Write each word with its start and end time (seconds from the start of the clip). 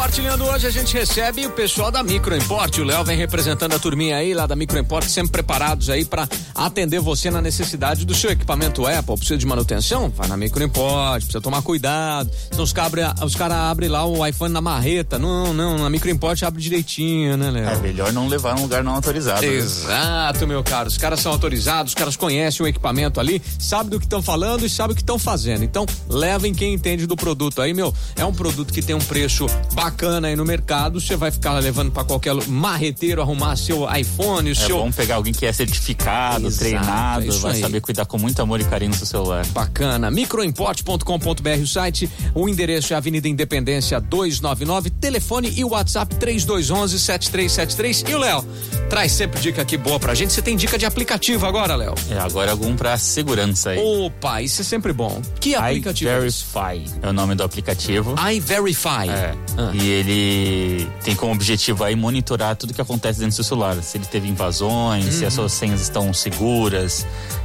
compartilhando 0.00 0.46
hoje, 0.46 0.66
a 0.66 0.70
gente 0.70 0.94
recebe 0.94 1.44
o 1.44 1.50
pessoal 1.50 1.90
da 1.90 2.02
Microimport. 2.02 2.78
O 2.78 2.84
Léo 2.84 3.04
vem 3.04 3.18
representando 3.18 3.74
a 3.74 3.78
turminha 3.78 4.16
aí 4.16 4.32
lá 4.32 4.46
da 4.46 4.56
Microimport, 4.56 5.06
sempre 5.06 5.32
preparados 5.32 5.90
aí 5.90 6.06
para 6.06 6.26
atender 6.54 7.00
você 7.00 7.30
na 7.30 7.40
necessidade 7.40 8.04
do 8.04 8.14
seu 8.14 8.30
equipamento 8.30 8.86
Apple. 8.86 9.16
Precisa 9.16 9.38
de 9.38 9.46
manutenção? 9.46 10.10
Vai 10.14 10.28
na 10.28 10.36
Microimport, 10.36 11.22
precisa 11.22 11.40
tomar 11.40 11.62
cuidado. 11.62 12.30
Senão 12.50 12.64
os 12.64 12.72
caras 12.72 12.90
os 13.24 13.34
cara 13.34 13.70
abrem 13.70 13.88
lá 13.88 14.04
o 14.04 14.26
iPhone 14.26 14.52
na 14.52 14.60
marreta. 14.60 15.18
Não, 15.18 15.52
não, 15.52 15.78
na 15.78 15.90
Microimport 15.90 16.42
abre 16.42 16.60
direitinho, 16.60 17.36
né, 17.36 17.50
Léo? 17.50 17.68
É 17.68 17.78
melhor 17.78 18.12
não 18.12 18.28
levar 18.28 18.54
num 18.56 18.62
lugar 18.62 18.82
não 18.82 18.94
autorizado. 18.94 19.42
Né? 19.42 19.48
Exato, 19.54 20.46
meu 20.46 20.62
caro. 20.62 20.88
Os 20.88 20.98
caras 20.98 21.20
são 21.20 21.32
autorizados, 21.32 21.92
os 21.92 21.94
caras 21.94 22.16
conhecem 22.16 22.64
o 22.64 22.68
equipamento 22.68 23.20
ali, 23.20 23.42
sabem 23.58 23.90
do 23.90 23.98
que 23.98 24.06
estão 24.06 24.22
falando 24.22 24.64
e 24.64 24.70
sabem 24.70 24.92
o 24.92 24.94
que 24.96 25.02
estão 25.02 25.18
fazendo. 25.18 25.64
Então, 25.64 25.86
levem 26.08 26.54
quem 26.54 26.74
entende 26.74 27.06
do 27.06 27.16
produto 27.16 27.60
aí, 27.60 27.72
meu. 27.72 27.94
É 28.16 28.24
um 28.24 28.32
produto 28.32 28.72
que 28.72 28.82
tem 28.82 28.94
um 28.94 29.00
preço 29.00 29.46
bacana 29.72 30.28
aí 30.28 30.36
no 30.36 30.44
mercado, 30.44 31.00
você 31.00 31.16
vai 31.16 31.30
ficar 31.30 31.58
levando 31.58 31.90
para 31.90 32.04
qualquer 32.04 32.34
marreteiro 32.46 33.20
arrumar 33.20 33.56
seu 33.56 33.88
iPhone, 33.94 34.50
o 34.50 34.52
é 34.52 34.54
seu. 34.54 34.76
É 34.76 34.80
bom 34.80 34.92
pegar 34.92 35.16
alguém 35.16 35.32
que 35.32 35.46
é 35.46 35.52
certificado, 35.52 36.39
Exato, 36.46 36.58
treinado, 36.58 37.26
é 37.28 37.38
vai 37.38 37.52
aí. 37.54 37.60
saber 37.60 37.80
cuidar 37.80 38.06
com 38.06 38.18
muito 38.18 38.40
amor 38.40 38.60
e 38.60 38.64
carinho 38.64 38.90
do 38.90 38.96
seu 38.96 39.06
celular. 39.06 39.46
Bacana. 39.48 40.10
Microimport.com.br 40.10 41.60
o 41.60 41.66
site, 41.66 42.10
o 42.34 42.48
endereço 42.48 42.92
é 42.92 42.96
Avenida 42.96 43.28
Independência 43.28 44.00
299, 44.00 44.90
telefone 44.90 45.52
e 45.56 45.64
WhatsApp 45.64 46.14
3211 46.16 46.98
7373. 46.98 48.04
E 48.08 48.14
o 48.14 48.18
Léo, 48.18 48.44
traz 48.88 49.12
sempre 49.12 49.40
dica 49.40 49.62
aqui 49.62 49.76
boa 49.76 49.98
pra 49.98 50.14
gente. 50.14 50.32
Você 50.32 50.42
tem 50.42 50.56
dica 50.56 50.78
de 50.78 50.86
aplicativo 50.86 51.46
agora, 51.46 51.76
Léo? 51.76 51.94
É, 52.10 52.18
agora 52.18 52.50
algum 52.50 52.76
pra 52.76 52.96
segurança 52.98 53.70
aí. 53.70 53.78
Opa, 53.78 54.42
isso 54.42 54.62
é 54.62 54.64
sempre 54.64 54.92
bom. 54.92 55.20
Que 55.40 55.54
aplicativo? 55.54 56.10
iVerify 56.10 56.84
é 57.02 57.08
o 57.08 57.12
nome 57.12 57.34
do 57.34 57.42
aplicativo. 57.42 58.14
iVerify. 58.32 59.08
É. 59.08 59.34
Ah. 59.56 59.70
E 59.74 59.88
ele 59.88 60.88
tem 61.04 61.14
como 61.14 61.32
objetivo 61.32 61.84
aí 61.84 61.94
monitorar 61.94 62.56
tudo 62.56 62.72
que 62.72 62.80
acontece 62.80 63.20
dentro 63.20 63.32
do 63.32 63.34
seu 63.34 63.44
celular. 63.44 63.80
Se 63.82 63.98
ele 63.98 64.06
teve 64.06 64.28
invasões, 64.28 65.04
uhum. 65.04 65.10
se 65.10 65.26
as 65.26 65.34
uhum. 65.34 65.42
suas 65.42 65.52
senhas 65.52 65.80
estão 65.80 66.12
seguras. 66.12 66.29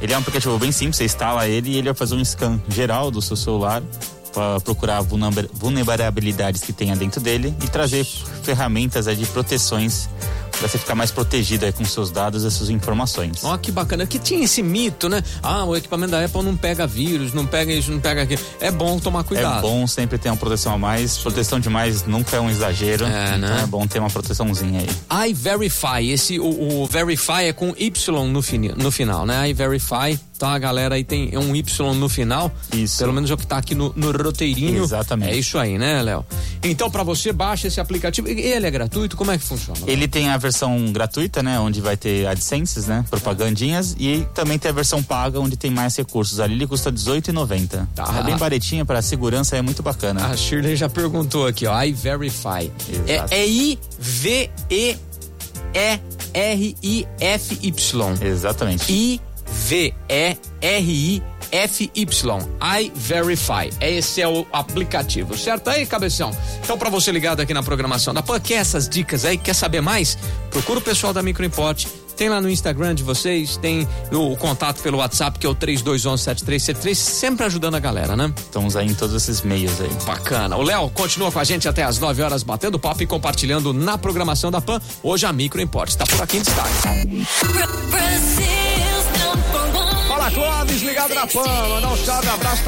Ele 0.00 0.12
é 0.12 0.16
um 0.16 0.20
aplicativo 0.20 0.58
bem 0.58 0.72
simples, 0.72 0.96
você 0.96 1.04
instala 1.04 1.46
ele 1.46 1.70
e 1.70 1.76
ele 1.76 1.88
vai 1.88 1.94
fazer 1.94 2.14
um 2.14 2.24
scan 2.24 2.60
geral 2.68 3.10
do 3.10 3.20
seu 3.20 3.36
celular 3.36 3.82
para 4.32 4.60
procurar 4.60 5.00
vulnerabilidades 5.00 6.62
que 6.62 6.72
tenha 6.72 6.94
dentro 6.94 7.20
dele 7.20 7.54
e 7.64 7.68
trazer 7.68 8.04
ferramentas 8.04 9.06
de 9.06 9.26
proteções 9.26 10.08
para 10.58 10.68
você 10.68 10.78
ficar 10.78 10.94
mais 10.94 11.10
protegido 11.10 11.64
aí 11.64 11.72
com 11.72 11.84
seus 11.84 12.10
dados 12.10 12.44
e 12.44 12.50
suas 12.50 12.70
informações. 12.70 13.44
Ó, 13.44 13.54
oh, 13.54 13.58
que 13.58 13.70
bacana. 13.70 14.06
Que 14.06 14.18
tinha 14.18 14.44
esse 14.44 14.62
mito, 14.62 15.08
né? 15.08 15.22
Ah, 15.42 15.64
o 15.64 15.76
equipamento 15.76 16.12
da 16.12 16.24
Apple 16.24 16.42
não 16.42 16.56
pega 16.56 16.86
vírus, 16.86 17.32
não 17.32 17.46
pega 17.46 17.72
isso, 17.72 17.90
não 17.90 18.00
pega 18.00 18.22
aquilo. 18.22 18.40
É 18.60 18.70
bom 18.70 18.98
tomar 18.98 19.24
cuidado. 19.24 19.58
É 19.58 19.62
bom 19.62 19.86
sempre 19.86 20.18
ter 20.18 20.28
uma 20.28 20.36
proteção 20.36 20.74
a 20.74 20.78
mais. 20.78 21.18
Proteção 21.18 21.60
demais 21.60 22.04
nunca 22.04 22.36
é 22.36 22.40
um 22.40 22.50
exagero. 22.50 23.06
É, 23.06 23.36
então 23.36 23.48
né? 23.48 23.60
é 23.62 23.66
bom 23.66 23.86
ter 23.86 23.98
uma 23.98 24.10
proteçãozinha 24.10 24.80
aí. 25.10 25.30
iVerify, 25.30 26.10
esse 26.10 26.38
o, 26.38 26.82
o 26.82 26.86
Verify 26.86 27.44
é 27.44 27.52
com 27.52 27.74
Y 27.76 28.28
no, 28.28 28.42
fini, 28.42 28.68
no 28.76 28.90
final, 28.90 29.24
né? 29.24 29.48
iVerify 29.50 30.18
então 30.38 30.50
a 30.50 30.58
galera 30.60 30.94
aí 30.94 31.02
tem 31.02 31.36
um 31.36 31.56
Y 31.56 31.94
no 31.94 32.08
final. 32.08 32.48
Isso. 32.72 32.98
Pelo 32.98 33.12
menos 33.12 33.28
é 33.28 33.34
o 33.34 33.36
que 33.36 33.44
tá 33.44 33.58
aqui 33.58 33.74
no, 33.74 33.92
no 33.96 34.12
roteirinho. 34.12 34.84
Exatamente. 34.84 35.32
É 35.32 35.36
isso 35.36 35.58
aí, 35.58 35.76
né, 35.76 36.00
Léo? 36.00 36.24
Então, 36.62 36.88
para 36.88 37.02
você, 37.02 37.32
baixa 37.32 37.66
esse 37.66 37.80
aplicativo. 37.80 38.28
Ele 38.28 38.64
é 38.64 38.70
gratuito? 38.70 39.16
Como 39.16 39.32
é 39.32 39.38
que 39.38 39.42
funciona? 39.42 39.80
Ele 39.84 40.06
tem 40.06 40.28
a 40.28 40.36
versão 40.36 40.92
gratuita, 40.92 41.42
né? 41.42 41.58
Onde 41.58 41.80
vai 41.80 41.96
ter 41.96 42.24
AdSenses, 42.28 42.86
né? 42.86 43.04
Propagandinhas. 43.10 43.96
E 43.98 44.28
também 44.32 44.60
tem 44.60 44.70
a 44.70 44.74
versão 44.74 45.02
paga, 45.02 45.40
onde 45.40 45.56
tem 45.56 45.72
mais 45.72 45.96
recursos. 45.96 46.38
Ali 46.38 46.54
ele 46.54 46.68
custa 46.68 46.90
R$18,90. 46.90 47.88
Tá. 47.96 48.18
É 48.20 48.22
bem 48.22 48.36
baratinho 48.36 48.86
para 48.86 49.02
segurança, 49.02 49.56
é 49.56 49.62
muito 49.62 49.82
bacana. 49.82 50.24
A 50.24 50.36
Shirley 50.36 50.76
já 50.76 50.88
perguntou 50.88 51.48
aqui, 51.48 51.66
ó. 51.66 51.82
iVerify. 51.82 52.70
Exato. 52.88 53.34
É, 53.34 53.40
é 53.40 53.48
I-V-E-R-I-F-Y. 53.48 55.02
Exatamente. 58.22 59.20
I 59.68 59.94
V-E-R-I 60.08 61.22
FY, 61.50 61.90
iVerify. 62.94 63.70
Esse 63.80 64.20
é 64.20 64.28
o 64.28 64.46
aplicativo, 64.52 65.36
certo 65.36 65.68
aí, 65.68 65.86
cabeção? 65.86 66.30
Então, 66.62 66.76
para 66.76 66.90
você 66.90 67.10
ligado 67.10 67.40
aqui 67.40 67.54
na 67.54 67.62
programação 67.62 68.12
da 68.12 68.22
PAN, 68.22 68.38
quer 68.40 68.56
essas 68.56 68.88
dicas 68.88 69.24
aí, 69.24 69.38
quer 69.38 69.54
saber 69.54 69.80
mais? 69.80 70.18
Procura 70.50 70.78
o 70.78 70.82
pessoal 70.82 71.12
da 71.12 71.22
Microimport. 71.22 71.86
Tem 72.16 72.28
lá 72.28 72.40
no 72.40 72.50
Instagram 72.50 72.96
de 72.96 73.04
vocês, 73.04 73.56
tem 73.58 73.86
o, 74.12 74.36
contato 74.36 74.82
pelo 74.82 74.98
WhatsApp, 74.98 75.38
que 75.38 75.46
é 75.46 75.48
o 75.48 75.54
3211-7373, 75.54 76.94
sempre 76.94 77.46
ajudando 77.46 77.76
a 77.76 77.78
galera, 77.78 78.16
né? 78.16 78.32
Estamos 78.36 78.74
aí 78.74 78.88
em 78.88 78.94
todos 78.94 79.14
esses 79.14 79.40
meios 79.42 79.80
aí. 79.80 79.90
Bacana. 80.04 80.56
O 80.56 80.62
Léo 80.62 80.90
continua 80.90 81.30
com 81.30 81.38
a 81.38 81.44
gente 81.44 81.68
até 81.68 81.84
as 81.84 81.98
9 81.98 82.20
horas, 82.20 82.42
batendo 82.42 82.76
papo 82.76 83.04
e 83.04 83.06
compartilhando 83.06 83.72
na 83.72 83.96
programação 83.96 84.50
da 84.50 84.60
PAN. 84.60 84.80
Hoje 85.00 85.26
a 85.26 85.32
Microimport 85.32 85.90
está 85.90 86.04
por 86.04 86.20
aqui 86.20 86.38
em 86.38 86.42
destaque. 86.42 87.26
Clóvis 90.30 90.82
ligado 90.82 91.14
na 91.14 91.26
PAN. 91.26 91.68
Mandar 91.68 91.92
um 91.92 91.96
salve, 91.96 92.28
abraço 92.28 92.62
pra 92.62 92.66